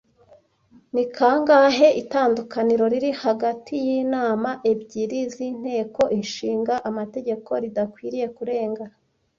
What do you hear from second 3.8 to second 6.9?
yinama ebyiri zInteko Ishinga